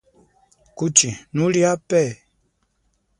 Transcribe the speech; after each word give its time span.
Kuchi, 0.77 1.09
nuli 1.35 1.61
ape? 1.73 2.01